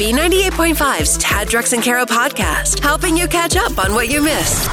[0.00, 4.66] B98.5's Tad Drex and Kara podcast, helping you catch up on what you missed.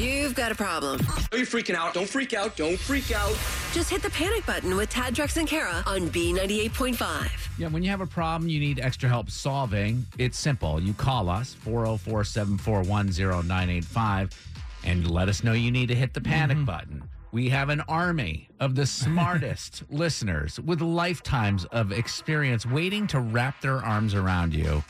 [0.00, 0.98] You've got a problem.
[1.30, 1.92] Are you freaking out?
[1.92, 2.56] Don't freak out.
[2.56, 3.36] Don't freak out.
[3.72, 7.58] Just hit the panic button with Tad Drex and Kara on B98.5.
[7.58, 10.80] Yeah, when you have a problem you need extra help solving, it's simple.
[10.80, 14.30] You call us 404 741 0985
[14.84, 16.64] and let us know you need to hit the panic mm-hmm.
[16.64, 17.02] button.
[17.34, 23.60] We have an army of the smartest listeners with lifetimes of experience waiting to wrap
[23.60, 24.84] their arms around you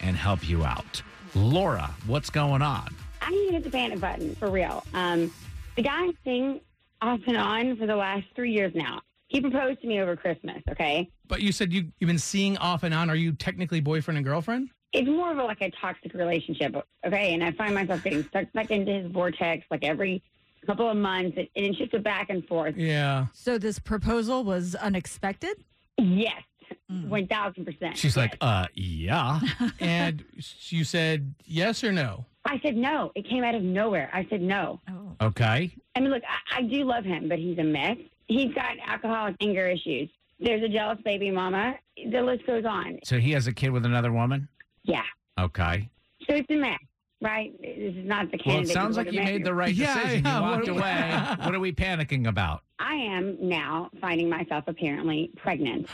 [0.00, 1.02] and help you out.
[1.34, 2.96] Laura, what's going on?
[3.20, 4.82] I need to hit the panic button for real.
[4.94, 5.30] Um,
[5.76, 6.62] the guy I sing
[7.02, 9.02] off and on for the last three years now.
[9.28, 10.62] He proposed to me over Christmas.
[10.70, 13.10] Okay, But you said you, you've been seeing off and on.
[13.10, 14.70] Are you technically boyfriend and girlfriend?
[14.92, 16.74] it's more of a, like a toxic relationship.
[17.06, 20.22] Okay, and I find myself getting sucked back into his vortex like every
[20.66, 22.76] couple of months, and it's just a back and forth.
[22.76, 23.26] Yeah.
[23.32, 25.56] So this proposal was unexpected?
[25.98, 26.42] Yes,
[26.88, 27.96] one thousand percent.
[27.96, 29.40] She's like, uh, yeah.
[29.80, 30.24] And
[30.68, 32.24] you said yes or no?
[32.44, 33.12] I said no.
[33.14, 34.10] It came out of nowhere.
[34.12, 34.80] I said no.
[34.88, 35.26] Oh.
[35.26, 35.72] Okay.
[35.94, 37.98] I mean, look, I, I do love him, but he's a mess.
[38.28, 40.08] He's got alcoholic anger issues.
[40.38, 41.74] There's a jealous baby mama.
[42.10, 42.98] The list goes on.
[43.04, 44.48] So he has a kid with another woman?
[44.84, 45.02] Yeah.
[45.38, 45.90] Okay.
[46.28, 46.78] So it's a mess,
[47.20, 47.52] right?
[47.60, 48.70] This is not the Well, candidate.
[48.70, 50.24] it sounds we like you made the right decision.
[50.24, 51.36] yeah, You walked what- away.
[51.44, 52.62] what are we panicking about?
[52.78, 55.86] I am now finding myself apparently pregnant.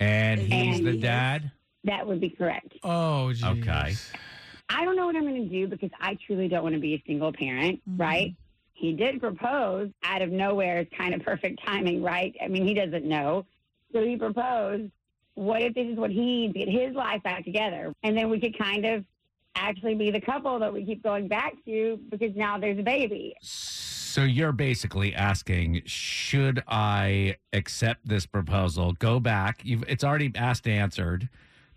[0.00, 1.50] And he's And the dad?
[1.84, 2.74] That would be correct.
[2.82, 3.44] Oh, geez.
[3.44, 3.94] Okay.
[4.70, 6.94] I don't know what I'm going to do because I truly don't want to be
[6.94, 8.34] a single parent, right?
[8.72, 10.78] He did propose out of nowhere.
[10.78, 12.34] It's kind of perfect timing, right?
[12.42, 13.44] I mean, he doesn't know.
[13.92, 14.90] So he proposed.
[15.34, 17.92] What if this is what he needs to get his life back together?
[18.04, 19.04] And then we could kind of
[19.54, 23.36] actually be the couple that we keep going back to because now there's a baby.
[23.40, 28.92] So you're basically asking, should I accept this proposal?
[28.92, 29.60] Go back.
[29.64, 31.28] You've it's already asked and answered,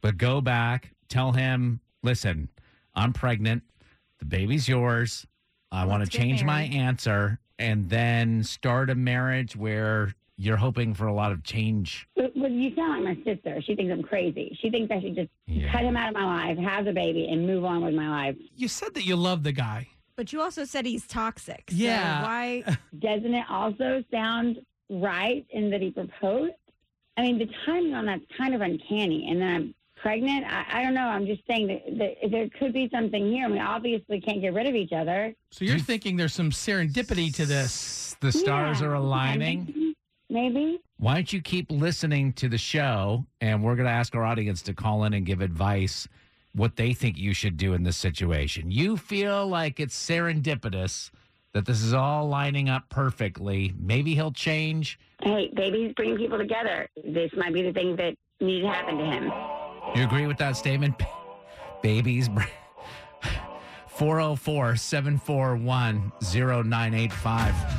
[0.02, 2.50] but go back, tell him, listen,
[2.94, 3.64] I'm pregnant.
[4.20, 5.26] The baby's yours.
[5.72, 11.08] I want to change my answer and then start a marriage where you're hoping for
[11.08, 12.08] a lot of change.
[12.16, 13.62] But, but you sound like my sister.
[13.62, 14.58] She thinks I'm crazy.
[14.62, 15.72] She thinks I should just Yeah.
[15.72, 18.36] cut him out of my life, have the baby, and move on with my life.
[18.56, 19.88] You said that you love the guy.
[20.16, 21.66] But you also said he's toxic.
[21.70, 22.22] So Yeah.
[22.24, 22.64] why?
[23.00, 24.60] Doesn't it also sound
[24.90, 26.54] right in that he proposed?
[27.18, 29.28] I mean, the timing on that's kind of uncanny.
[29.32, 30.46] And then I'm pregnant.
[30.46, 31.08] I, I don't know.
[31.08, 33.50] I'm just saying that, that there could be something here.
[33.50, 35.34] We obviously can't get rid of each other.
[35.52, 38.16] So you're thinking there's some serendipity to this.
[38.22, 38.88] The stars Yeah.
[38.88, 39.87] are aligning.
[40.30, 40.82] Maybe.
[40.98, 44.62] Why don't you keep listening to the show and we're going to ask our audience
[44.64, 46.08] to call in and give advice
[46.54, 48.72] what they think you should do in this situation.
[48.72, 51.12] You feel like it's serendipitous
[51.54, 53.74] that this is all lining up perfectly.
[53.80, 55.00] Maybe he'll change.
[55.22, 56.88] Hey, babies bring people together.
[57.04, 59.32] This might be the thing that needs to happen to him.
[59.96, 60.96] You agree with that statement?
[61.82, 62.30] Babies.
[63.88, 67.77] 404 741 0985.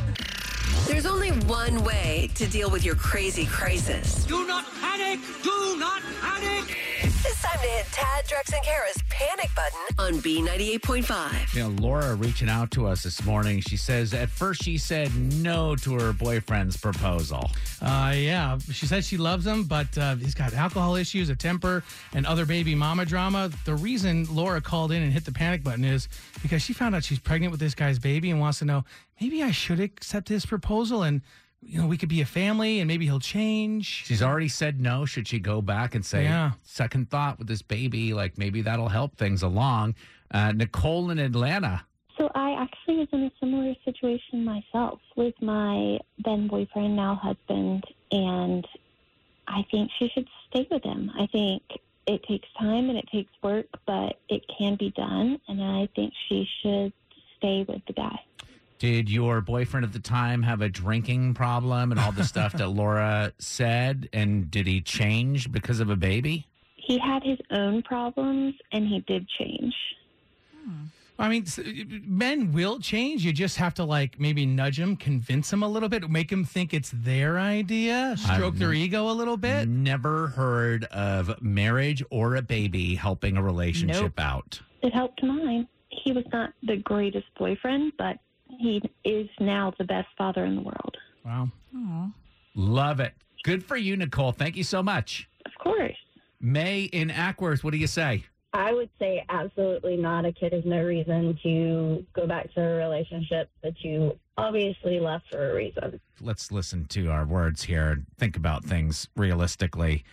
[0.98, 4.24] There's only one way to deal with your crazy crisis.
[4.24, 5.20] Do not panic.
[5.44, 6.87] Do not panic.
[7.24, 11.54] It's time to hit Tad, Drex, and Kara's panic button on B98.5.
[11.54, 13.60] You know, Laura reaching out to us this morning.
[13.60, 17.50] She says at first she said no to her boyfriend's proposal.
[17.82, 21.82] Uh, yeah, she says she loves him, but uh, he's got alcohol issues, a temper,
[22.12, 23.50] and other baby mama drama.
[23.64, 26.08] The reason Laura called in and hit the panic button is
[26.40, 28.84] because she found out she's pregnant with this guy's baby and wants to know
[29.20, 31.22] maybe I should accept his proposal and
[31.60, 34.04] you know we could be a family and maybe he'll change.
[34.06, 35.04] She's already said no.
[35.04, 36.52] Should she go back and say, Yeah.
[36.64, 38.14] second thought with this baby?
[38.14, 39.94] Like maybe that'll help things along.
[40.30, 41.84] Uh, Nicole in Atlanta.
[42.18, 47.84] So I actually was in a similar situation myself with my then boyfriend, now husband,
[48.10, 48.66] and
[49.46, 51.10] I think she should stay with him.
[51.18, 51.62] I think
[52.06, 56.12] it takes time and it takes work, but it can be done, and I think
[56.28, 56.92] she should
[57.36, 58.18] stay with the guy.
[58.78, 62.68] Did your boyfriend at the time have a drinking problem and all the stuff that
[62.68, 64.08] Laura said?
[64.12, 66.46] And did he change because of a baby?
[66.76, 69.74] He had his own problems, and he did change.
[70.64, 70.84] Hmm.
[71.20, 71.44] I mean,
[72.06, 73.24] men will change.
[73.24, 76.44] You just have to like maybe nudge them, convince them a little bit, make them
[76.44, 79.66] think it's their idea, stroke their ego a little bit.
[79.66, 84.20] Never heard of marriage or a baby helping a relationship Nope.
[84.20, 84.60] out.
[84.82, 85.66] It helped mine.
[85.88, 88.18] He was not the greatest boyfriend, but
[88.58, 90.96] he is now the best father in the world.
[91.24, 91.48] Wow.
[92.54, 93.14] Love it.
[93.44, 94.32] Good for you, Nicole.
[94.32, 95.28] Thank you so much.
[95.46, 95.96] Of course.
[96.40, 98.24] May in Acworth, what do you say?
[98.52, 100.24] I would say absolutely not.
[100.24, 105.26] A kid is no reason to go back to a relationship that you obviously left
[105.30, 106.00] for a reason.
[106.20, 110.04] Let's listen to our words here and think about things realistically.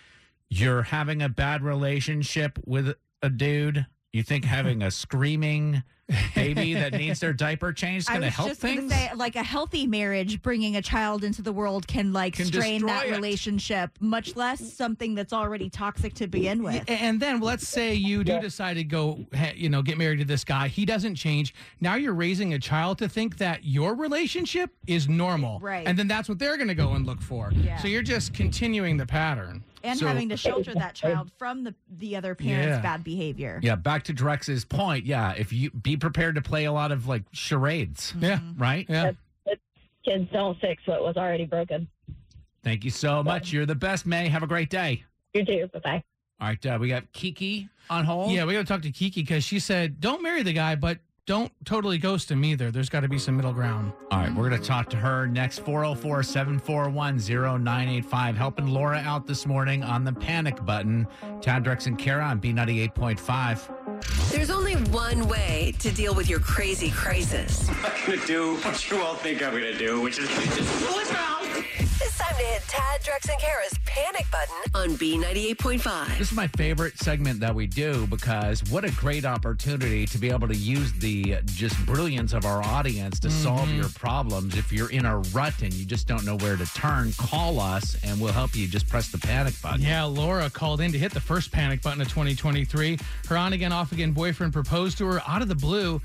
[0.50, 3.86] You're having a bad relationship with a dude.
[4.16, 5.84] You think having a screaming
[6.36, 8.94] baby that needs their diaper changed is going to help just things?
[8.94, 12.82] say, like a healthy marriage, bringing a child into the world can like Can strain
[12.82, 13.12] destroy that it.
[13.12, 16.86] relationship, much less something that's already toxic to begin with.
[16.88, 20.26] And then let's say you do decide to go, ha- you know, get married to
[20.26, 20.70] this guy.
[20.70, 21.54] He doesn't change.
[21.82, 25.60] Now you're raising a child to think that your relationship is normal.
[25.60, 25.86] Right.
[25.86, 27.52] And then that's what they're going to go and look for.
[27.52, 27.78] Yeah.
[27.80, 29.62] So you're just continuing the pattern.
[29.86, 32.82] And So- having to shelter that child from the the other parent's Yeah.
[32.82, 33.60] bad behavior.
[33.64, 35.06] Yeah, back to Drex's point.
[35.06, 38.40] Yeah, if you be prepared to play a lot of like charades, Yeah.
[38.58, 38.86] right?
[38.90, 39.12] Yeah.
[40.04, 41.88] Kids don't fix what was already broken.
[42.64, 43.52] Thank you so much.
[43.52, 44.28] You're the best, May.
[44.28, 45.04] Have a great day.
[45.34, 45.70] You too.
[45.74, 46.04] Bye bye.
[46.42, 48.32] All right, uh, we got Kiki on hold.
[48.32, 51.00] Yeah, we got to talk to Kiki because she said, don't marry the guy, but
[51.26, 52.70] don't totally ghost him either.
[52.72, 53.94] There's got to be some middle ground.
[54.12, 58.38] All right, we're going to talk to her next 404 741 0985.
[58.38, 61.08] Helping Laura out this morning on the panic button.
[61.42, 64.30] Tad Drex and Kara on B98.5.
[64.32, 67.70] There's only one way to deal with your crazy crisis.
[67.70, 71.12] I'm gonna do what you all think I'm gonna do, which is just pull it
[71.14, 71.35] out.
[72.16, 76.18] It's time to hit Tad, Drex, and Kara's panic button on B98.5.
[76.18, 80.30] This is my favorite segment that we do because what a great opportunity to be
[80.30, 83.80] able to use the just brilliance of our audience to solve mm-hmm.
[83.80, 84.56] your problems.
[84.56, 87.98] If you're in a rut and you just don't know where to turn, call us
[88.06, 88.66] and we'll help you.
[88.66, 89.82] Just press the panic button.
[89.82, 92.98] Yeah, Laura called in to hit the first panic button of 2023.
[93.28, 96.02] Her on again, off again boyfriend proposed to her out of the blue.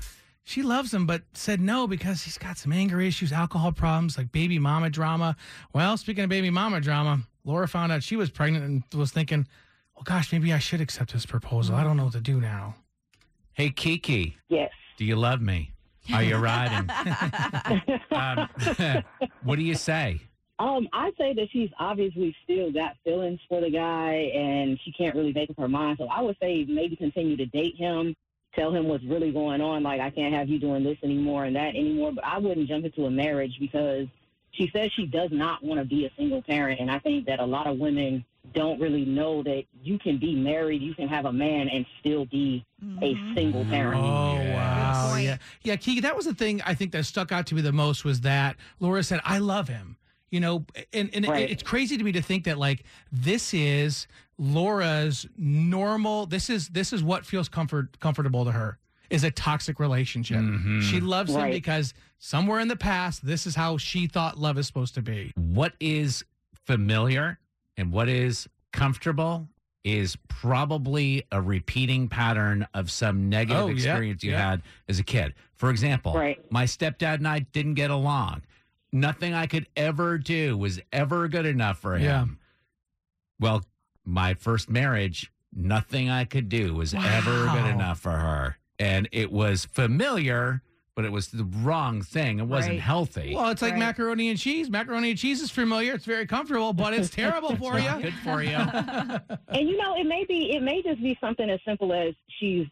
[0.51, 4.33] She loves him, but said no because he's got some anger issues, alcohol problems, like
[4.33, 5.37] baby mama drama.
[5.71, 9.47] Well, speaking of baby mama drama, Laura found out she was pregnant and was thinking,
[9.95, 11.75] well, gosh, maybe I should accept this proposal.
[11.75, 12.75] I don't know what to do now.
[13.53, 14.71] Hey, Kiki, Yes.
[14.97, 15.71] do you love me?
[16.13, 16.89] Are you riding?
[18.11, 18.49] um,
[19.43, 20.19] what do you say?
[20.59, 25.15] Um, I say that she's obviously still got feelings for the guy, and she can't
[25.15, 25.97] really make up her mind.
[25.97, 28.17] So I would say maybe continue to date him,
[28.55, 29.83] tell him what's really going on.
[29.83, 32.11] Like I can't have you doing this anymore and that anymore.
[32.13, 34.07] But I wouldn't jump into a marriage because
[34.51, 37.39] she says she does not want to be a single parent, and I think that
[37.39, 41.25] a lot of women don't really know that you can be married, you can have
[41.25, 43.35] a man, and still be a mm-hmm.
[43.35, 43.71] single mm-hmm.
[43.71, 44.01] parent.
[44.01, 46.01] Oh wow, yeah, yeah, Kiki.
[46.01, 48.57] That was the thing I think that stuck out to me the most was that
[48.79, 49.97] Laura said, "I love him."
[50.31, 51.43] You know, and and Right.
[51.43, 54.07] it, it's crazy to me to think that like this is
[54.39, 56.25] Laura's normal.
[56.25, 58.77] This is this is what feels comfort comfortable to her
[59.09, 60.37] is a toxic relationship.
[60.37, 60.79] Mm-hmm.
[60.81, 64.65] She loves him because somewhere in the past, this is how she thought love is
[64.67, 65.33] supposed to be.
[65.35, 66.23] What is
[66.65, 67.37] familiar
[67.75, 69.49] and what is comfortable
[69.83, 74.51] is probably a repeating pattern of some negative Oh, yeah, experience you yeah.
[74.51, 75.33] had as a kid.
[75.55, 76.39] For example, Right.
[76.51, 78.43] my stepdad and I didn't get along.
[78.93, 82.01] Nothing I could ever do was ever good enough for him.
[82.03, 82.25] Yeah.
[83.39, 83.63] Well,
[84.05, 88.57] my first marriage, nothing I could do was ever good enough for her.
[88.79, 90.61] And it was familiar,
[90.95, 92.39] but it was the wrong thing.
[92.39, 92.81] It wasn't Right.
[92.81, 93.33] healthy.
[93.35, 93.79] Well, it's like Right.
[93.79, 94.69] macaroni and cheese.
[94.69, 95.93] Macaroni and cheese is familiar.
[95.93, 98.11] It's very comfortable, but it's terrible for It's not you.
[98.11, 98.57] good for you.
[99.47, 102.65] And you know, it may be, it may just be something as simple as she's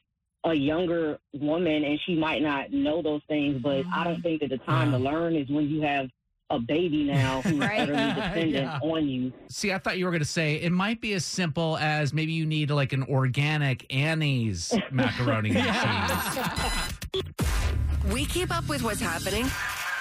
[0.45, 3.61] a younger woman and she might not know those things.
[3.61, 3.93] But mm-hmm.
[3.93, 6.07] I don't think that the time to learn is when you have
[6.51, 7.81] a baby now who's Right.
[7.81, 8.79] utterly dependent Yeah.
[8.81, 9.33] on you.
[9.49, 12.31] See, I thought you were going to say it might be as simple as maybe
[12.31, 16.33] you need like an organic Annie's macaroni and
[17.13, 17.23] cheese.
[18.11, 19.45] We keep up with what's happening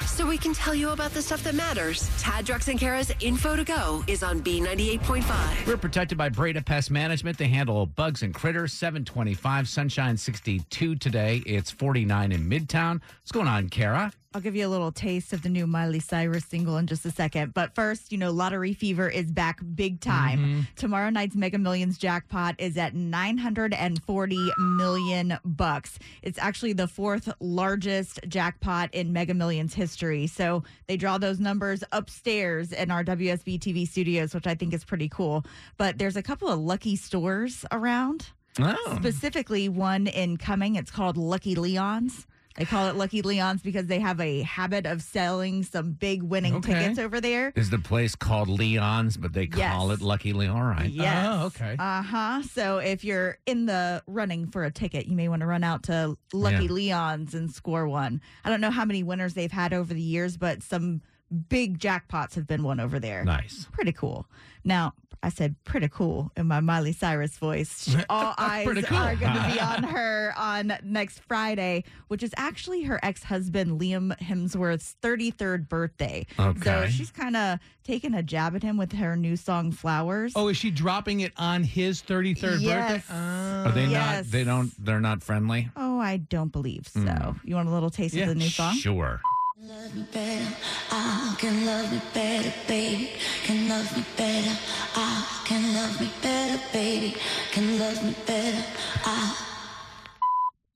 [0.08, 2.10] so we can tell you about the stuff that matters.
[2.18, 5.66] Tad, Drex, and Kara's info to go is on B98.5.
[5.66, 7.38] We're protected by Breda Pest Management.
[7.38, 8.72] They handle bugs and critters.
[8.72, 11.42] 725, sunshine 62 today.
[11.46, 13.00] It's 49 in Midtown.
[13.20, 14.12] What's going on, Kara?
[14.34, 17.10] I'll give you a little taste of the new Miley Cyrus single in just a
[17.10, 17.54] second.
[17.54, 20.38] But first, you know, Lottery Fever is back big time.
[20.38, 20.60] Mm-hmm.
[20.76, 25.98] Tomorrow night's Mega Millions jackpot is at 940 million bucks.
[26.20, 30.26] It's actually the fourth largest jackpot in Mega Millions history.
[30.26, 34.84] So they draw those numbers upstairs in our WSB TV studios, which I think is
[34.84, 35.46] pretty cool.
[35.78, 38.26] But there's a couple of lucky stores around.
[38.60, 38.94] Oh.
[38.96, 40.76] Specifically, one in Cumming.
[40.76, 42.26] It's called Lucky Leon's.
[42.58, 46.56] They call it Lucky Leon's because they have a habit of selling some big winning
[46.56, 46.74] Okay.
[46.74, 47.52] tickets over there.
[47.54, 50.56] Is the place called Leon's, but they call it Lucky Leon?
[50.56, 50.90] All right.
[50.90, 51.26] Yes.
[51.28, 51.76] Oh, okay.
[51.78, 52.42] Uh huh.
[52.42, 55.84] So if you're in the running for a ticket, you may want to run out
[55.84, 56.72] to Lucky Yeah.
[56.72, 58.20] Leon's and score one.
[58.44, 61.00] I don't know how many winners they've had over the years, but some
[61.48, 63.24] big jackpots have been won over there.
[63.24, 63.68] Nice.
[63.70, 64.26] Pretty cool.
[64.64, 67.94] Now, I said pretty cool in my Miley Cyrus voice.
[68.08, 68.96] All eyes cool.
[68.98, 73.80] are going to be on her on next Friday, which is actually her ex husband,
[73.80, 76.26] Liam Hemsworth's 33rd birthday.
[76.38, 76.60] Okay.
[76.62, 80.32] So she's kind of taking a jab at him with her new song, Flowers.
[80.36, 82.92] Oh, is she dropping it on his 33rd Yes.
[83.06, 83.14] birthday?
[83.14, 84.24] Uh, Are they Yes.
[84.26, 84.30] not?
[84.32, 84.84] They don't.
[84.84, 85.70] They're not friendly.
[85.76, 87.00] Oh, I don't believe so.
[87.00, 87.40] Mm.
[87.44, 88.22] You want a little taste Yeah.
[88.24, 88.74] of the new song?
[88.76, 89.20] Sure.
[89.60, 90.54] Love me better,
[90.92, 93.10] I can love me better, baby.
[93.42, 94.56] Can love me better,
[94.94, 97.16] I can love me better, baby.
[97.50, 98.64] Can love me better,
[99.04, 99.44] I.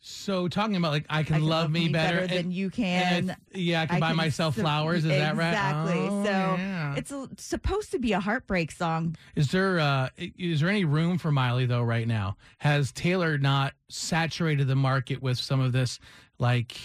[0.01, 3.31] So talking about like I can, love, me, better, than and- you can.
[3.31, 5.05] I th- yeah, I can buy myself su- flowers.
[5.05, 5.49] Is that right?
[5.49, 5.99] Exactly.
[5.99, 6.95] Oh, so yeah.
[6.97, 9.17] it's a, supposed to be a heartbreak song.
[9.37, 12.37] Is there uh is there any room for Miley though right now?
[12.59, 15.99] Has Taylor not saturated the market with some of this
[16.39, 16.77] like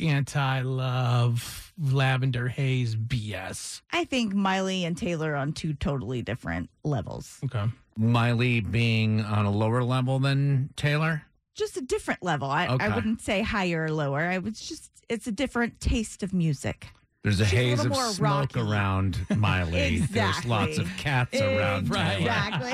[0.00, 3.82] anti-love lavender haze BS?
[3.92, 7.38] I think Miley and Taylor on two totally different levels.
[7.44, 7.64] Okay.
[7.96, 11.22] Miley being on a lower level than Taylor.
[11.54, 12.48] Just a different level.
[12.50, 12.84] I, Okay.
[12.86, 14.20] I wouldn't say higher or lower.
[14.20, 16.88] I was just it's a different taste of music.
[17.22, 18.60] There's a She's haze little of smoke rocky.
[18.60, 19.96] around Miley.
[19.96, 20.06] exactly.
[20.20, 21.02] There's lots of Exactly.
[21.02, 21.90] cats around.
[21.92, 22.18] Taylor.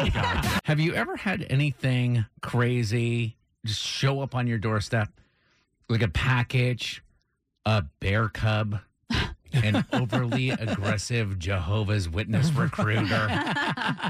[0.06, 0.60] Exactly.
[0.64, 5.08] Have you ever had anything crazy just show up on your doorstep?
[5.88, 7.02] Like a package,
[7.64, 8.80] a bear cub,
[9.52, 13.28] an overly aggressive Jehovah's Witness recruiter.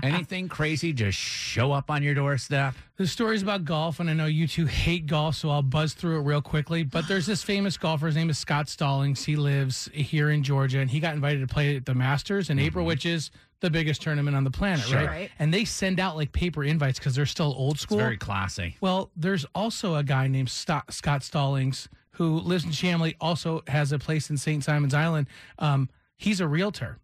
[0.02, 2.74] Anything crazy just show up on your doorstep?
[2.96, 6.20] The story's about golf, and I know you two hate golf, so I'll buzz through
[6.20, 6.82] it real quickly.
[6.82, 8.06] But there's this famous golfer.
[8.06, 9.24] His name is Scott Stallings.
[9.24, 12.58] He lives here in Georgia, and he got invited to play at the Masters in
[12.58, 12.88] April, mm-hmm.
[12.88, 13.30] which is
[13.60, 14.98] the biggest tournament on the planet, Sure.
[14.98, 15.06] right?
[15.08, 15.30] Right.
[15.38, 17.98] And they send out like paper invites because they're still old It's school.
[17.98, 18.76] very classy.
[18.80, 23.92] Well, there's also a guy named Sto- Scott Stallings who lives in Chamblee, also has
[23.92, 24.62] a place in St.
[24.64, 25.26] Simon's Island.
[25.58, 26.98] Um, he's a realtor.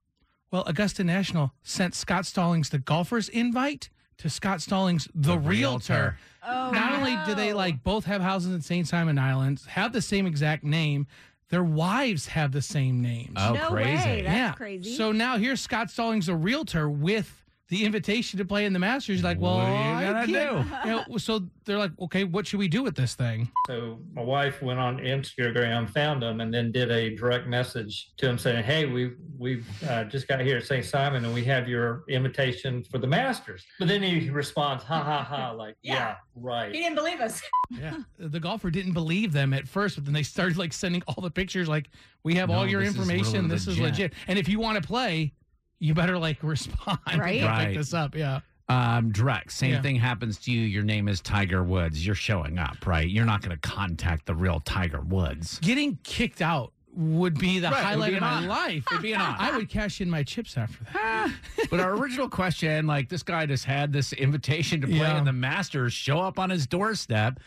[0.51, 5.93] Well, Augusta National sent Scott Stallings the golfer's invite to Scott Stallings, the, The realtor.
[5.93, 6.19] realtor.
[6.45, 8.87] Oh, Not only do they like both have houses in St.
[8.87, 11.07] Simon Islands, have the same exact name,
[11.53, 13.35] their wives have the same names.
[13.37, 14.09] Oh, no crazy.
[14.09, 14.23] way.
[14.23, 14.53] That's yeah.
[14.55, 14.97] crazy.
[14.97, 17.42] So now here's Scott Stallings, a realtor, with
[17.73, 19.17] the invitation to play in the Masters.
[19.17, 22.23] He's like, well, What are you I gonna can't- you know, so they're like, okay,
[22.25, 23.51] what should we do with this thing?
[23.67, 28.29] So my wife went on Instagram, found him, and then did a direct message to
[28.29, 30.85] him saying, "Hey, we we've uh, just got here at St.
[30.85, 35.23] Simon, and we have your invitation for the Masters." But then he responds, "Ha ha
[35.25, 36.15] ha!" Like, yeah, Yeah.
[36.37, 36.75] right.
[36.75, 37.41] He didn't believe us.
[37.71, 37.97] Yeah.
[38.19, 41.31] The golfer didn't believe them at first, but then they started like sending all the
[41.31, 41.89] pictures like,
[42.23, 43.33] we have all your this is information.
[43.37, 44.13] really this is legit." legit.
[44.29, 45.33] And if you want to play,
[45.83, 46.99] you better like respond.
[47.07, 47.43] Right.
[47.43, 47.67] Right.
[47.69, 48.15] Pick this up.
[48.15, 48.41] Yeah.
[48.69, 49.53] Um, direct.
[49.53, 49.83] Same Yeah.
[49.83, 50.61] thing happens to you.
[50.63, 52.07] Your name is Tiger Woods.
[52.07, 53.09] You're showing up, right?
[53.09, 55.59] You're not going to contact the real Tiger Woods.
[55.59, 58.47] Getting kicked out would be the Right, highlight be of an my honor.
[58.49, 58.85] life.
[58.91, 59.37] It'd be an honor.
[59.41, 61.33] I would cash in my chips after that.
[61.71, 65.19] But our original question, like this guy just had this invitation to play Yeah.
[65.19, 67.41] in the Masters show up on his doorstep.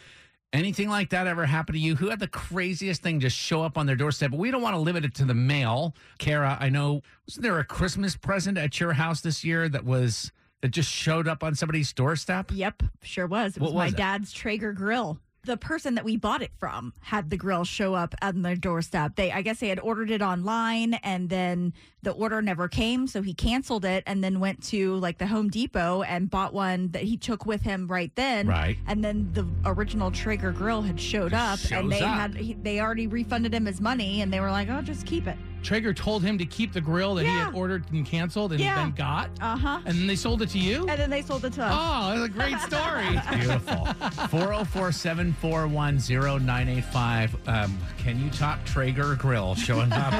[0.55, 1.95] Anything like that ever happen to you?
[1.95, 4.31] Who had the craziest thing just show up on their doorstep?
[4.31, 5.93] But we don't want to limit it to the mail.
[6.17, 10.31] Kara, I know wasn't there a Christmas present at your house this year that was
[10.61, 12.51] that just showed up on somebody's doorstep?
[12.53, 13.57] Yep, sure was.
[13.57, 13.97] It What was my it?
[13.97, 15.19] dad's Traeger grill.
[15.45, 19.15] The person that we bought it from had the grill show up on their doorstep.
[19.15, 23.21] They, I guess, they had ordered it online, and then the order never came, so
[23.21, 27.03] he canceled it, and then went to like the Home Depot and bought one that
[27.03, 28.47] he took with him right then.
[28.47, 28.77] Right.
[28.87, 32.15] And then the original Traeger grill had showed up, Shows and they up.
[32.15, 35.27] had he, they already refunded him his money, and they were like, "Oh, just keep
[35.27, 38.61] it." Traeger told him to keep the grill that he had ordered and canceled and
[38.61, 38.75] Yeah.
[38.75, 39.29] then got.
[39.41, 39.79] Uh huh.
[39.85, 40.87] And then they sold it to you?
[40.87, 41.73] And then they sold it to us.
[41.75, 43.19] Oh, that's a great story.
[43.39, 43.85] Beautiful.
[44.29, 47.47] 404 741 0985.
[47.47, 50.13] Um, Can you top Traeger Grill showing up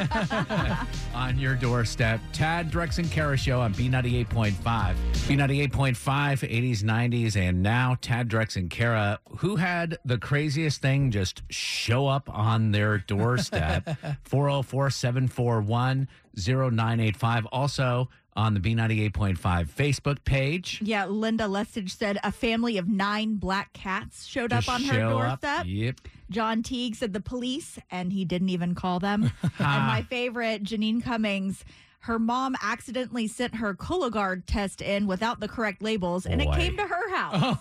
[1.14, 2.20] on your doorstep?
[2.34, 4.56] Tad, Drex, and Kara show on B98.5.
[4.56, 9.20] B98.5, 80s, 90s, and now Tad, Drex, and Kara.
[9.38, 13.88] Who had the craziest thing just show up on their doorstep?
[14.24, 17.46] 404 741 0985.
[17.48, 19.38] Also on the B98.5
[19.70, 20.82] Facebook page.
[20.84, 24.94] Yeah, Linda Lestage said a family of nine black cats showed up Just on her
[24.94, 25.42] show up.
[25.42, 25.66] doorstep.
[25.68, 26.02] Yep.
[26.30, 29.24] John Teague said the police, and he didn't even call them.
[29.44, 31.64] and my favorite, Janine Cummings,
[32.06, 36.52] her mom accidentally sent her Cologuard test in without the correct labels, and Boy.
[36.52, 37.58] it came to her house.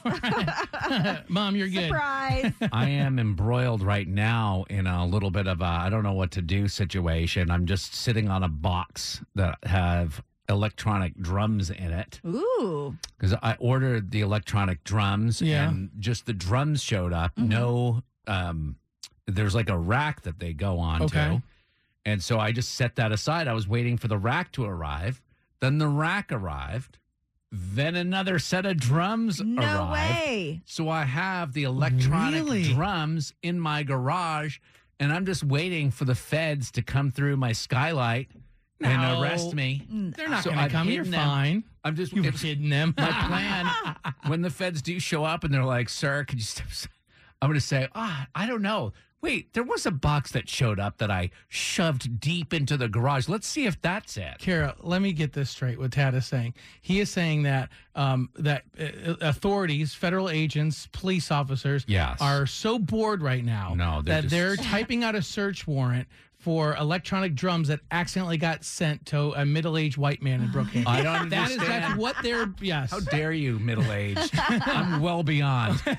[1.28, 1.88] Mom, you're good.
[1.88, 2.52] Surprise!
[2.72, 6.30] I am embroiled right now in a little bit of a I don't know what
[6.32, 7.50] to do situation.
[7.50, 13.56] I'm just sitting on a box that have electronic drums in it Ooh, because I
[13.58, 15.70] ordered the electronic drums Yeah.
[15.70, 17.34] and just the drums showed up.
[17.36, 17.48] Mm-hmm.
[17.48, 18.76] No, um,
[19.26, 21.04] there's like a rack that they go onto.
[21.06, 21.40] Okay.
[22.04, 23.48] And so I just set that aside.
[23.48, 25.22] I was waiting for the rack to arrive.
[25.60, 26.98] Then the rack arrived.
[27.50, 29.92] Then another set of drums no arrived.
[29.92, 30.62] way!
[30.66, 32.72] So I have the electronic Really?
[32.74, 34.58] drums in my garage,
[34.98, 38.28] and I'm just waiting for the feds to come through my skylight
[38.82, 39.22] and No.
[39.22, 39.86] arrest me.
[40.16, 40.88] They're not So going to I've come.
[40.88, 41.28] You're hidden them.
[41.28, 41.64] fine.
[41.84, 42.92] I'm just You've it's hidden them.
[42.98, 43.96] my plan
[44.26, 46.90] when the feds do show up and they're like, "Sir, could you step?" aside?"
[47.40, 48.92] I'm going to say, "Ah, I don't know."
[49.22, 53.26] Wait, there was a box that showed up that I shoved deep into the garage.
[53.26, 54.36] Let's see if that's it.
[54.38, 55.78] Kara, let me get this straight.
[55.78, 56.52] What Tad is saying,
[56.82, 62.18] he is saying that um, that uh, authorities, federal agents, police officers, Yes.
[62.20, 66.06] are so bored right now No, that just- they're typing out a search warrant
[66.44, 70.86] for electronic drums that accidentally got sent to a middle-aged white man in Brookhaven.
[70.86, 71.84] I don't That is understand.
[71.84, 72.90] that's what they're yes.
[72.90, 74.30] How dare you, middle aged?
[74.38, 75.80] I'm well beyond.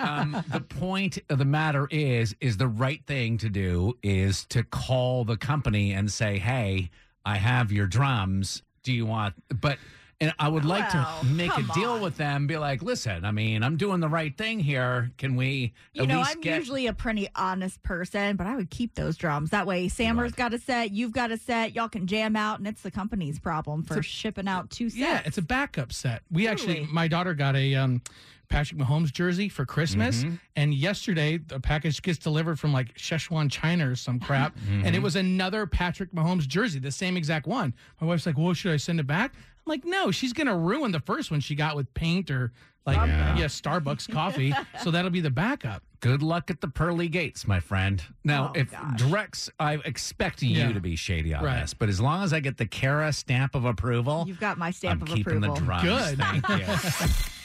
[0.00, 4.62] Um, the point of the matter is, is the right thing to do is to
[4.64, 6.90] call the company and say, "Hey,
[7.24, 8.62] I have your drums.
[8.82, 9.78] Do you want?" But
[10.20, 12.00] and I would like Well, to make a deal on.
[12.02, 12.46] with them.
[12.46, 15.10] Be like, "Listen, I mean, I'm doing the right thing here.
[15.18, 18.94] Can we You know, I'm get?" usually a pretty honest person, but I would keep
[18.96, 19.50] those drums.
[19.50, 22.68] That way, Sammer's got a set, you've got a set, y'all can jam out, and
[22.68, 24.98] it's the company's problem for shipping out two sets.
[25.00, 26.22] Yeah, it's a backup set.
[26.30, 28.02] We actually, my daughter got a um,
[28.50, 30.34] Patrick Mahomes jersey for Christmas, Mm-hmm.
[30.56, 34.94] and yesterday the package gets delivered from like Szechuan, China or some crap, and Mm-hmm.
[34.96, 37.72] it was another Patrick Mahomes jersey, the same exact one.
[38.00, 39.32] My wife's like, "Well, should I send it back?"
[39.70, 42.52] I'm like, "No, she's gonna ruin the first one she got with paint or
[42.86, 43.36] like Yeah.
[43.38, 47.60] yeah, Starbucks coffee, so that'll be the backup." Good luck at the pearly gates, my
[47.60, 48.02] friend.
[48.24, 48.98] Now, Oh, if gosh.
[49.00, 50.72] Drex, I expect you Yeah.
[50.72, 51.60] to be shady on Right.
[51.60, 54.70] this, but as long as I get the Kara stamp of approval, You've got my
[54.72, 55.54] stamp I'm of keeping approval.
[55.56, 55.82] the drums.
[55.84, 56.18] Good.
[56.18, 56.66] Thank you.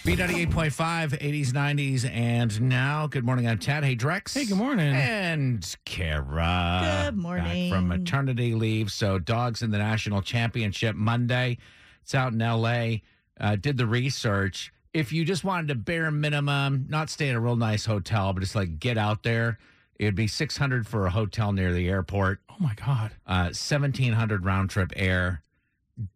[0.06, 3.08] B98.5, 80s, 90s, and now.
[3.08, 3.48] Good morning.
[3.48, 3.84] I'm Tad.
[3.84, 4.34] Hey, Drex.
[4.34, 4.94] Hey, good morning.
[4.96, 7.04] And Kara.
[7.06, 7.70] Good morning.
[7.72, 8.92] Back from maternity leave.
[8.92, 11.58] So, dogs in the national championship Monday.
[12.06, 12.98] It's out in LA.
[13.40, 14.72] Uh, did the research.
[14.94, 18.42] If you just wanted to bare minimum, not stay in a real nice hotel, but
[18.42, 19.58] just like get out there,
[20.00, 23.12] it'd be 600 for a hotel near the airport Oh my god!
[23.26, 25.42] uh, 1700 round trip air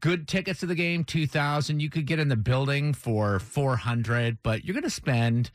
[0.02, 4.66] good tickets to the game 2000 you could get in the building for 400 but
[4.66, 5.50] you're going to spend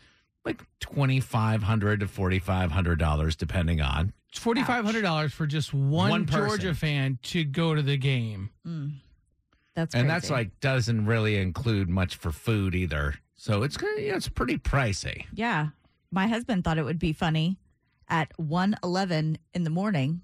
[0.47, 6.11] like 2500 to 4500 dollars depending on It's forty five hundred dollars for just one,
[6.11, 6.27] One.
[6.27, 8.51] Georgia fan to go to the game.
[8.66, 8.94] Mm.
[9.74, 10.08] That's and crazy.
[10.08, 15.24] that's like doesn't really include much for food either so it's yeah, it's pretty pricey
[15.34, 15.68] yeah.
[16.10, 17.58] My husband thought it would be funny
[18.08, 20.22] at 1:11 in the morning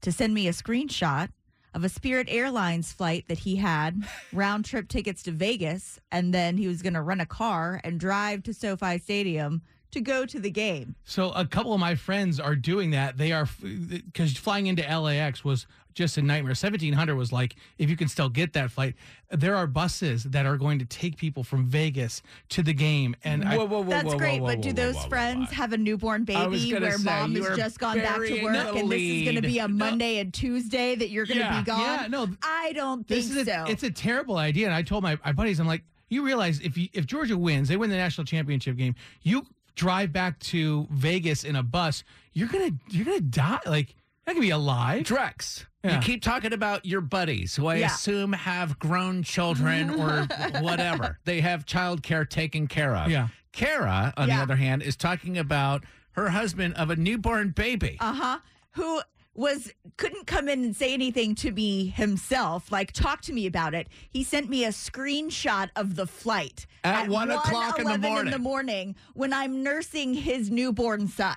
[0.00, 1.28] to send me a screenshot
[1.74, 6.56] of a Spirit Airlines flight that he had round trip tickets to Vegas and then
[6.56, 10.40] he was going to rent a car and drive to SoFi Stadium to go to
[10.40, 10.94] the game.
[11.04, 13.18] So a couple of my friends are doing that.
[13.18, 16.54] They are because flying into LAX was just a nightmare.
[16.54, 18.94] Seventeen hundred was like if you can still get that flight.
[19.30, 23.42] There are buses that are going to take people from Vegas to the game, and
[23.44, 27.04] whoa, whoa, I, That's great, but do those friends have a newborn baby where say,
[27.04, 29.74] mom has just gone back to work and this is going to be a lead.
[29.74, 31.80] Monday and Tuesday that you're going to Yeah, be gone?
[31.80, 32.28] yeah, no.
[32.42, 33.64] I don't think this is a, so.
[33.68, 34.66] it's a terrible idea.
[34.66, 37.68] And I told my, my buddies, I'm like, you realize if you, if Georgia wins,
[37.68, 38.94] they win the national championship game.
[39.22, 42.04] You drive back to Vegas in a bus.
[42.32, 43.58] You're gonna you're gonna die.
[43.66, 43.94] Like
[44.26, 45.02] you're not gonna be alive.
[45.04, 45.94] Drex, Yeah.
[45.96, 47.86] you keep talking about your buddies who I Yeah.
[47.86, 50.24] assume have grown children or
[50.60, 51.18] whatever.
[51.24, 53.10] They have childcare taken care of.
[53.10, 53.28] Yeah.
[53.52, 54.42] Kara, on the Yeah.
[54.42, 57.96] other hand, is talking about her husband of a newborn baby.
[58.00, 58.38] uh huh.
[58.72, 59.00] Who
[59.34, 62.72] was couldn't come in and say anything to me himself.
[62.72, 63.86] Like talk to me about it.
[64.10, 68.00] He sent me a screenshot of the flight At one o'clock in the 1:11 in
[68.12, 68.32] morning.
[68.32, 71.36] the morning when I'm nursing his newborn son.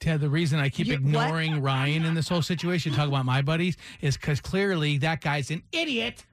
[0.00, 1.00] Ted, the reason I keep You- what?
[1.02, 5.50] ignoring Ryan in this whole situation, talk about my buddies, is because clearly that guy's
[5.50, 6.24] an idiot.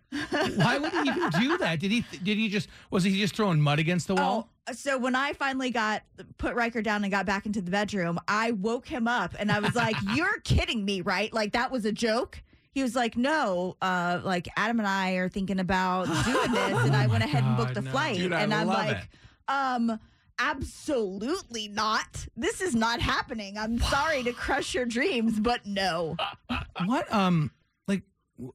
[0.55, 1.81] Why would he even do that?
[1.81, 2.05] Did he?
[2.23, 2.69] Did he just?
[2.91, 4.49] Was he just throwing mud against the wall?
[4.69, 6.01] Oh, so when I finally got
[6.37, 9.59] put Riker down and got back into the bedroom, I woke him up and I
[9.59, 11.31] was like, "You're kidding me, right?
[11.33, 15.27] Like that was a joke." He was like, "No, uh, like Adam and I are
[15.27, 17.91] thinking about doing this," and I went ahead and booked God, the no.
[17.91, 18.15] flight.
[18.15, 19.07] Dude, I and I'm love like, it.
[19.49, 19.99] um.
[20.39, 22.27] Absolutely not.
[22.35, 23.57] This is not happening.
[23.57, 26.15] I'm sorry to crush your dreams, but no.
[26.85, 27.11] What?
[27.13, 27.51] Um,
[27.87, 28.03] like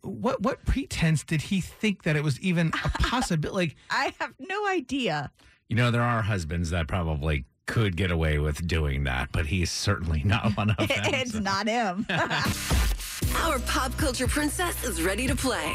[0.03, 3.75] What what pretense did he think that it was even a possibility?
[3.75, 5.31] like, I have no idea.
[5.68, 9.71] You know, there are husbands that probably could get away with doing that, but he's
[9.71, 10.88] certainly not one of them.
[10.90, 12.07] it's not him.
[13.37, 15.75] Our pop culture princess is ready to play.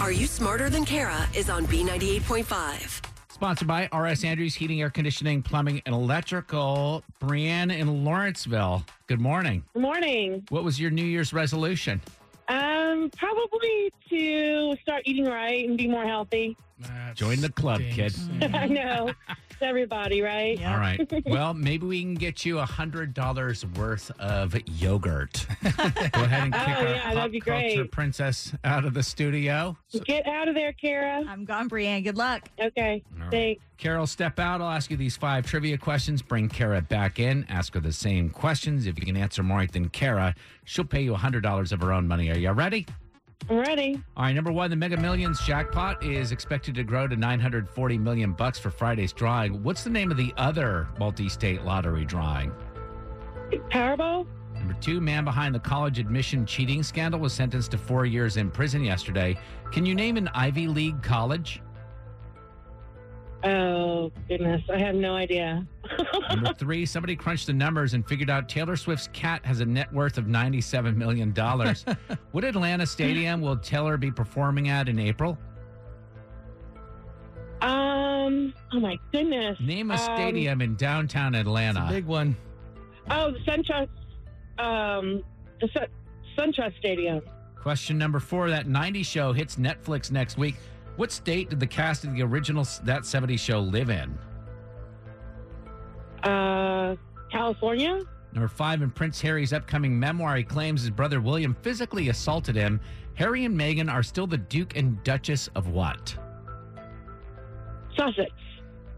[0.00, 3.09] Are You Smarter Than Kara is on B98.5.
[3.40, 7.02] Sponsored by RS Andrews Heating, Air Conditioning, Plumbing, and Electrical.
[7.22, 8.84] Brianne in Lawrenceville.
[9.06, 9.64] Good morning.
[9.72, 10.44] Good morning.
[10.50, 12.02] What was your New Year's resolution?
[12.48, 16.54] Um, probably to start eating right and be more healthy.
[17.14, 18.14] Join the club, kid.
[18.54, 19.10] I know.
[19.28, 20.58] It's everybody, right?
[20.64, 21.00] All right.
[21.26, 25.46] Well, maybe we can get you a hundred dollars worth of yogurt.
[25.62, 29.02] Go ahead and Oh, kick our yeah, that'd pop be culture princess out of the
[29.02, 29.76] studio.
[30.06, 31.22] Get out of there, Kara.
[31.28, 32.02] I'm gone, Brienne.
[32.02, 32.48] Good luck.
[32.60, 33.02] Okay.
[33.30, 33.62] Thanks.
[33.76, 34.60] Carol, step out.
[34.60, 36.22] I'll ask you these five trivia questions.
[36.22, 37.44] Bring Kara back in.
[37.48, 38.86] Ask her the same questions.
[38.86, 42.08] If you can answer more right than Kara, she'll pay you $100 of her own
[42.08, 42.30] money.
[42.30, 42.86] Are you ready?
[43.48, 44.00] I'm ready.
[44.16, 48.32] All right, number one, the Mega Millions jackpot is expected to grow to 940 million
[48.32, 49.62] bucks for Friday's drawing.
[49.62, 52.52] What's the name of the other multi-state lottery drawing?
[53.70, 54.26] Powerball?
[54.54, 58.50] Number two, man behind the college admission cheating scandal was sentenced to four years in
[58.50, 59.38] prison yesterday.
[59.72, 61.62] Can you name an Ivy League college?
[63.42, 64.62] Oh, goodness.
[64.70, 65.66] I have no idea.
[66.30, 69.90] Number three, somebody crunched the numbers and figured out Taylor Swift's cat has a net
[69.92, 71.32] worth of $97 million.
[72.32, 75.38] what Atlanta stadium will Taylor be performing at in April?
[77.62, 79.58] Um, oh, my goodness.
[79.60, 81.86] Name a Um, stadium in downtown Atlanta.
[81.90, 82.36] big one.
[83.10, 83.88] Oh, the SunTrust,
[84.62, 85.22] um,
[85.60, 85.86] the Sun,
[86.38, 87.20] SunTrust Stadium.
[87.56, 90.56] Question number four, that 90 show hits Netflix next week.
[91.00, 94.18] What state did the cast of the original That 70 show live in?
[96.22, 96.94] Uh,
[97.32, 98.02] California?
[98.34, 102.82] Number five, in Prince Harry's upcoming memoir, he claims his brother William physically assaulted him.
[103.14, 106.14] Harry and Meghan are still the Duke and Duchess of what?
[107.96, 108.30] Sussex.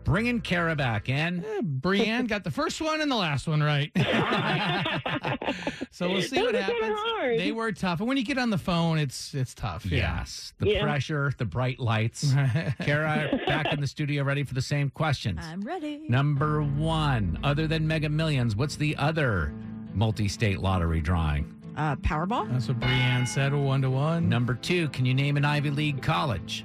[0.05, 1.45] Bringing Kara back in.
[1.45, 3.91] Eh, Brienne got the first one and the last one right.
[5.91, 6.81] so we'll see Those what happens.
[6.99, 7.39] hard.
[7.39, 9.87] They were tough, and when you get on the phone, it's it's tough.
[9.87, 10.19] Yeah.
[10.19, 10.53] Yes.
[10.59, 10.83] The Yeah.
[10.83, 12.33] pressure, the bright lights.
[12.81, 15.41] Kara, back in the studio, ready for the same questions.
[15.43, 16.03] I'm ready.
[16.09, 19.53] Number one, other than Mega Millions, what's the other
[19.95, 21.55] multi state lottery drawing?
[21.77, 22.51] Uh, Powerball?
[22.53, 23.55] That's what Brienne said.
[23.55, 24.29] One to one.
[24.29, 26.65] Number two, can you name an Ivy League college?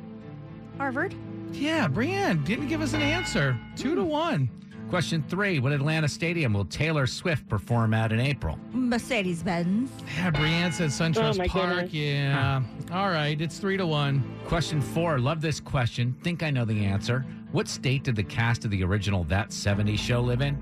[0.78, 1.14] Harvard?
[1.52, 3.58] Yeah, Brienne didn't give us an answer.
[3.76, 4.50] Two to one.
[4.90, 8.58] Question three, what Atlanta stadium will Taylor Swift perform at in April?
[8.72, 9.92] Mercedes Benz.
[10.16, 11.70] Yeah, Brienne said SunTrust Oh, Park.
[11.74, 11.94] goodness.
[11.94, 12.62] Yeah.
[12.94, 14.24] All right, it's three to one.
[14.46, 16.16] Question four, love this question.
[16.24, 17.26] Think I know the answer.
[17.52, 20.58] What state did the cast of the original That 70 show live in?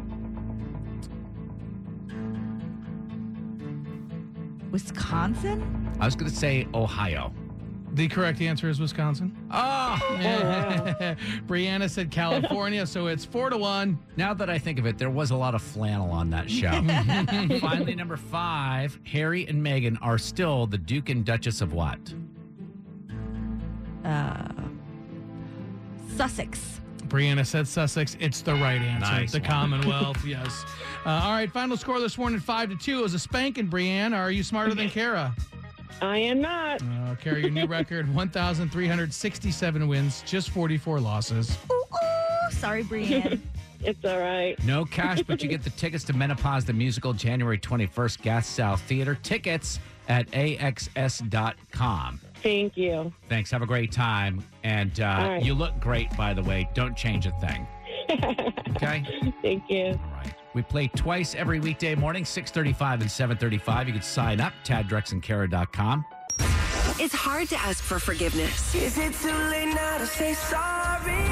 [4.71, 5.93] Wisconsin?
[6.00, 7.32] I was going to say Ohio.
[7.95, 9.34] The correct answer is Wisconsin.
[9.51, 9.97] Oh,
[11.47, 13.97] Brianna said California, so it's four to one.
[14.17, 16.71] now that I think of it, there was a lot of flannel on that show.
[17.62, 22.13] Finally, number five, Harry and Meghan are still the Duke and Duchess of what?
[24.03, 24.43] Uh,
[26.17, 26.81] Sussex.
[27.08, 28.17] Brianna said Sussex.
[28.19, 29.10] It's the right answer.
[29.10, 29.47] Nice the one.
[29.49, 30.65] Commonwealth, yes.
[31.05, 32.99] Uh, all right, final score this morning five to two.
[32.99, 34.17] It was a spanking, Brianna.
[34.17, 35.34] Are you smarter than Kara?
[36.01, 36.81] I am not.
[36.81, 41.58] Uh, Kara, your new record 1,367 wins, just 44 losses.
[41.71, 42.51] Ooh, ooh.
[42.51, 43.41] Sorry, Brienne.
[43.81, 44.55] It's all right.
[44.65, 48.81] No cash, but you get the tickets to Menopause the Musical January 21st, Gas South
[48.81, 49.13] Theater.
[49.21, 52.19] Tickets at axs.com.
[52.41, 53.13] Thank you.
[53.29, 53.51] Thanks.
[53.51, 54.43] Have a great time.
[54.63, 55.43] And uh, All right.
[55.43, 56.67] you look great, by the way.
[56.73, 57.67] Don't change a thing.
[58.75, 59.05] Okay?
[59.41, 59.88] Thank you.
[60.03, 60.35] All right.
[60.56, 63.88] We play twice every weekday morning, 635 and 735.
[63.88, 66.06] You can sign up, taddrexandkara.com.
[66.98, 68.74] It's hard to ask for forgiveness.
[68.74, 71.26] Is it too late now to say sorry?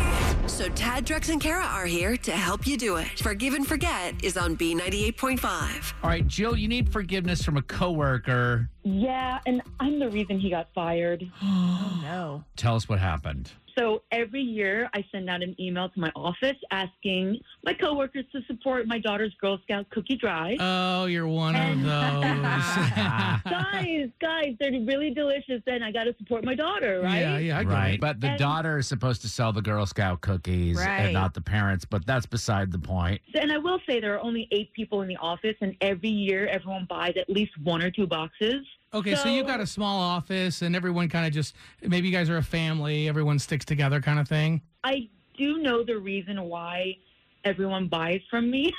[0.48, 3.20] So Tad, Drex, and Kara are here to help you do it.
[3.20, 5.94] Forgive and Forget is on B98.5.
[6.04, 8.70] All right, Jill, you need forgiveness from a coworker.
[8.84, 11.32] Yeah, and I'm the reason he got fired.
[11.42, 12.44] oh, no.
[12.58, 13.52] Tell us what happened.
[13.78, 18.42] So every year I send out an email to my office asking my coworkers to
[18.48, 20.58] support my daughter's Girl Scout cookie drive.
[20.60, 21.88] Oh, you're one of those.
[23.44, 27.20] guys, guys, they're really delicious and I got to support my daughter, right?
[27.20, 27.94] Yeah, yeah, I get right.
[27.96, 28.02] it.
[28.02, 31.00] But the And- daughter is supposed to sell the Girl Scout cookies Right.
[31.06, 33.22] and not the parents, but that's beside the point.
[33.34, 36.48] And I will say there are only eight people in the office, and every year
[36.48, 38.66] everyone buys at least one or two boxes.
[38.94, 42.30] Okay, so, you got a small office and everyone kind of just, maybe you guys
[42.30, 44.62] are a family, everyone sticks together kind of thing.
[44.84, 46.98] I do know the reason why
[47.44, 48.72] everyone buys from me.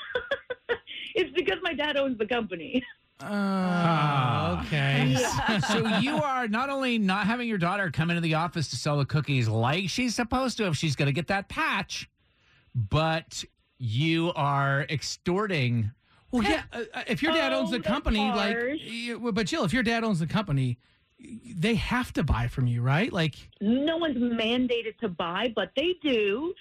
[1.16, 2.84] it's because my dad owns the company.
[3.20, 5.16] Uh, okay.
[5.68, 8.98] so you are not only not having your daughter come into the office to sell
[8.98, 12.08] the cookies like she's supposed to if she's going to get that patch,
[12.74, 13.44] but
[13.78, 15.90] you are extorting.
[16.34, 16.62] Well, yeah.
[16.72, 18.80] uh, if your dad owns Oh, the that's company, like, harsh.
[18.86, 20.78] y- well, but Jill, if your dad owns the company,
[21.56, 23.10] they have to buy from you, right?
[23.12, 26.52] Like, No one's mandated to buy, but they do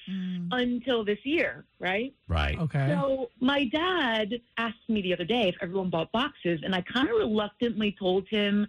[0.52, 2.14] until this year, right?
[2.28, 2.58] Right.
[2.60, 2.88] okay.
[2.90, 7.10] So my dad asked me the other day if everyone bought boxes, and I kind
[7.10, 8.68] of reluctantly told him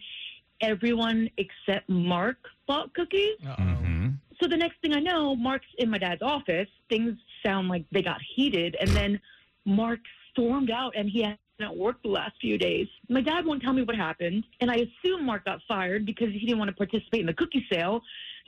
[0.62, 3.36] everyone except Mark bought cookies.
[3.44, 4.08] Mm-hmm.
[4.40, 6.68] So the next thing I know, Mark's in my dad's office.
[6.88, 9.20] Things sound like they got heated, and then
[9.64, 10.00] Mark
[10.34, 12.86] stormed out, and he hasn't worked the last few days.
[13.08, 16.40] My dad won't tell me what happened, and I assume Mark got fired because he
[16.40, 18.02] didn't want to participate in the cookie sale.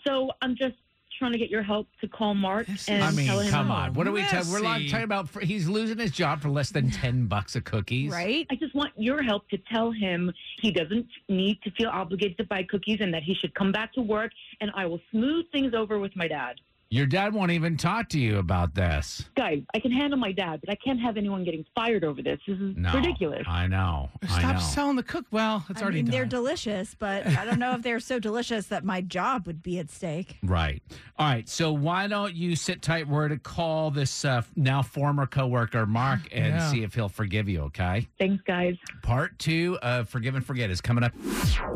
[0.06, 0.74] So I'm just
[1.18, 3.50] trying to get your help to call Mark and I mean, tell him.
[3.50, 3.94] come on.
[3.94, 4.50] What are we talking?
[4.52, 4.88] We're not messy.
[4.90, 5.28] talking about.
[5.28, 8.12] For, he's losing his job for less than ten bucks a cookies.
[8.12, 8.46] Right?
[8.50, 12.44] I just want your help to tell him he doesn't need to feel obligated to
[12.44, 15.74] buy cookies and that he should come back to work, and I will smooth things
[15.74, 16.56] over with my dad.
[16.88, 19.24] Your dad won't even talk to you about this.
[19.36, 22.38] Guys, I can handle my dad, but I can't have anyone getting fired over this.
[22.46, 23.42] This is No, ridiculous.
[23.48, 24.08] I know.
[24.22, 24.60] I Stop know.
[24.60, 25.26] selling the cook.
[25.32, 28.68] Well, it's I already mean, they're delicious, but I don't know if they're so delicious
[28.68, 30.36] that my job would be at stake.
[30.46, 30.80] Right.
[31.18, 31.48] All right.
[31.48, 33.08] So why don't you sit tight?
[33.08, 36.70] We're to call this uh, now former coworker Mark and Yeah.
[36.70, 37.62] see if he'll forgive you.
[37.62, 38.06] Okay.
[38.18, 38.76] Thanks, guys.
[39.02, 41.12] Part two of Forgive and Forget is coming up.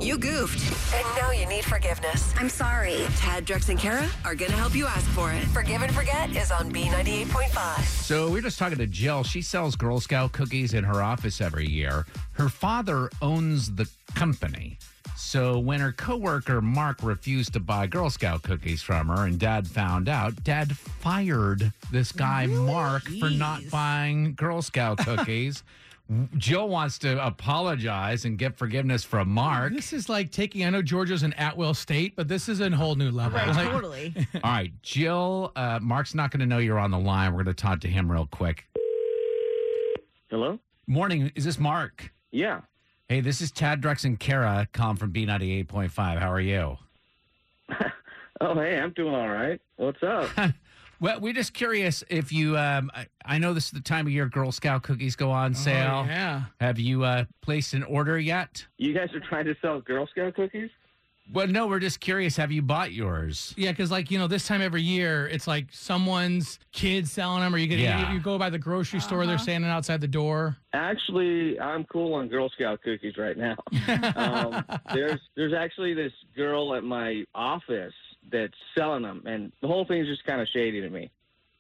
[0.01, 2.33] You goofed, and now you need forgiveness.
[2.39, 2.99] I'm sorry.
[3.17, 5.43] Tad, Drex, and Kara are going to help you ask for it.
[5.49, 7.83] Forgive and Forget is on B98.5.
[7.85, 9.23] So we are just talking to Jill.
[9.23, 12.05] She sells Girl Scout cookies in her office every year.
[12.33, 14.79] Her father owns the company.
[15.17, 19.67] So when her coworker Mark refused to buy Girl Scout cookies from her and dad
[19.67, 25.63] found out, dad fired this guy Mark for not buying Girl Scout cookies.
[26.37, 29.73] Jill wants to apologize and get forgiveness from Mark.
[29.73, 30.65] This is like taking.
[30.65, 33.39] I know Georgia's an at-will state, but this is a whole new level.
[33.39, 34.15] Right, Like- totally.
[34.43, 37.33] All right, Jill, uh, Mark's not going to know you're on the line.
[37.33, 38.67] We're going to talk to him real quick.
[40.31, 40.59] Hello?
[40.87, 41.31] Morning.
[41.37, 42.13] Is this Mark?
[42.33, 42.63] Yeah.
[43.09, 45.91] Hey, this is Tad Drex and Kara calm from B98.5.
[46.19, 46.77] How are you?
[48.43, 49.61] Oh, hey, I'm doing all right.
[49.77, 50.31] What's up?
[51.01, 54.13] Well, we're just curious if you, um, I, I know this is the time of
[54.13, 56.03] year Girl Scout cookies go on sale.
[56.05, 56.43] Oh, yeah.
[56.61, 58.67] Have you uh, placed an order yet?
[58.77, 60.69] you guys are trying to sell Girl Scout cookies?
[61.33, 62.37] Well, no, we're just curious.
[62.37, 63.55] Have you bought yours?
[63.57, 67.55] Yeah, because like you know, this time every year, it's like someone's kid selling them,
[67.55, 68.09] or you get Yeah.
[68.11, 70.57] you, you go by the grocery store, they're standing outside the door.
[70.73, 73.55] Actually, I'm cool on Girl Scout cookies right now.
[74.17, 77.95] um, there's there's actually this girl at my office
[78.33, 81.11] that's selling them, and the whole thing's just kind of shady to me.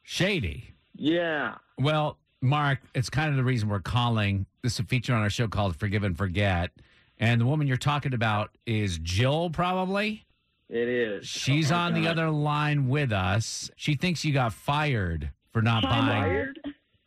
[0.02, 0.74] Shady.
[0.96, 1.56] Yeah.
[1.78, 4.46] Well, Mark, it's kind of the reason we're calling.
[4.62, 6.70] This is a feature on our show called Forgive and Forget.
[7.18, 10.24] And the woman you're talking about is Jill, probably.
[10.68, 11.26] It is.
[11.26, 13.70] She's Oh, on the other line with us.
[13.76, 16.60] She thinks you got fired for not buying Fired?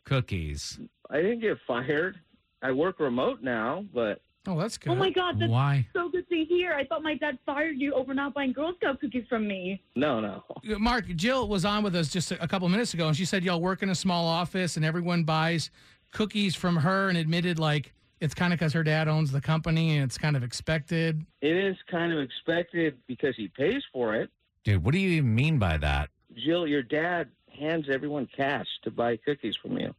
[0.04, 0.78] cookies.
[1.10, 2.18] I didn't get fired.
[2.62, 4.90] I work remote now, but Oh, that's good.
[4.90, 5.86] Oh my God, that's Why?
[5.94, 6.74] so good to hear.
[6.74, 9.82] I thought my dad fired you over not buying Girl Scout cookies from me.
[9.96, 10.44] no, no.
[10.50, 13.24] Uh, Mark, Jill was on with us just a, a couple minutes ago, and she
[13.24, 15.70] said y'all work in a small office, and everyone buys
[16.12, 19.96] cookies from her, and admitted like it's kind of because her dad owns the company,
[19.96, 21.24] and it's kind of expected.
[21.40, 24.30] It is kind of expected because he pays for it.
[24.62, 26.10] Dude, what do you even mean by that?
[26.34, 27.28] Jill, your dad
[27.58, 29.94] hands everyone cash to buy cookies from you.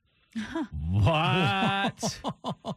[0.90, 2.20] What?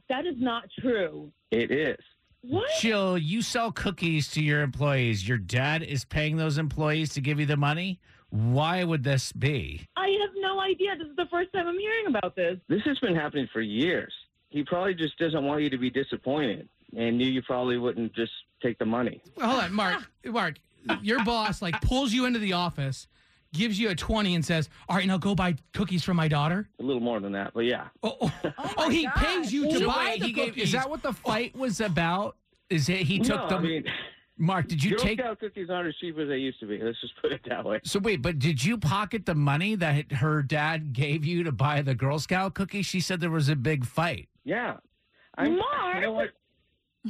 [0.09, 1.31] That is not true.
[1.51, 1.99] It is.
[2.42, 2.68] What?
[2.81, 5.29] Jill, you sell cookies to your employees.
[5.29, 8.01] Your dad is paying those employees to give you the money?
[8.31, 9.87] Why would this be?
[9.97, 10.97] I have no idea.
[10.97, 12.59] This is the first time I'm hearing about this.
[12.68, 14.12] This has been happening for years.
[14.51, 18.33] He probably just doesn't want you to be disappointed and knew you probably wouldn't just
[18.62, 19.21] take the money.
[19.40, 20.11] Hold on, Mark.
[20.25, 20.59] Mark,
[21.03, 23.09] your boss like pulls you into the office,
[23.53, 26.69] gives you a twenty, and says, "All right, now go buy cookies for my daughter."
[26.81, 27.89] A little more than that, but yeah.
[28.03, 30.65] Oh, oh, oh, oh he pays you to So buy wait, the he gave- cookies.
[30.65, 32.37] is that what the fight was about?
[32.71, 33.59] Is it he took no, them?
[33.59, 33.85] I mean,
[34.37, 35.19] Mark, did you Girl take?
[35.19, 36.79] Scout cookies aren't as cheap as they used to be.
[36.81, 37.81] Let's just put it that way.
[37.85, 41.83] So wait, but did you pocket the money that her dad gave you to buy
[41.83, 42.87] the Girl Scout cookies?
[42.87, 44.29] She said there was a big fight.
[44.45, 44.77] Yeah.
[45.37, 45.95] I'm, Mark!
[45.97, 46.31] You know what?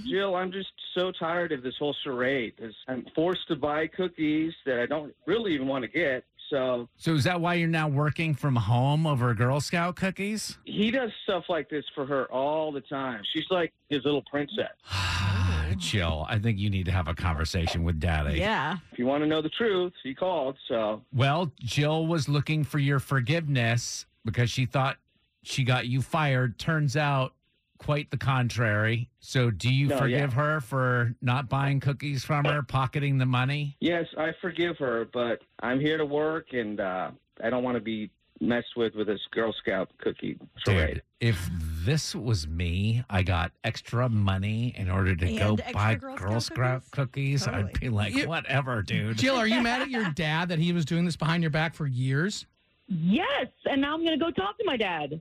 [0.11, 2.55] Jill, I'm just so tired of this whole charade.
[2.59, 6.25] 'cause I'm forced to buy cookies that I don't really even want to get.
[6.51, 10.57] So So is that why you're now working from home over Girl Scout cookies?
[10.65, 13.23] he does stuff like this for her all the time.
[13.35, 14.73] She's like his little princess.
[15.77, 18.39] Jill, I think you need to have a conversation with Daddy.
[18.39, 18.79] Yeah.
[18.91, 20.57] If you want to know the truth, he called.
[20.67, 24.97] So Well, Jill was looking for your forgiveness because she thought
[25.43, 26.59] she got you fired.
[26.59, 27.35] Turns out
[27.79, 29.09] quite the contrary.
[29.21, 30.37] So, do you No, forgive yeah.
[30.43, 33.77] her for not buying cookies from her, pocketing the money?
[33.81, 37.11] Yes, I forgive her, but I'm here to work, and uh,
[37.43, 38.11] I don't want to be
[38.41, 40.95] messed with with this Girl Scout cookie charade.
[40.95, 41.51] Dude, if
[41.85, 46.17] this was me, I got extra money in order to go And extra buy Girl
[46.17, 49.19] Girl Scout Scout cookies, I'd be like, You- whatever, dude.
[49.19, 51.75] Jill, are you mad at your dad that he was doing this behind your back
[51.75, 52.47] for years?
[52.87, 55.21] Yes, and now I'm going to go talk to my dad.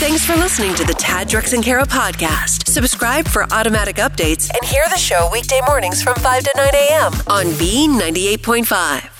[0.00, 2.66] Thanks for listening to the Tad Drex and Kara podcast.
[2.66, 7.12] Subscribe for automatic updates and hear the show weekday mornings from 5 to 9 a.m.
[7.26, 9.19] on B98.5.